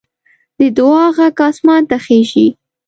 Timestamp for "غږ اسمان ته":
1.17-1.97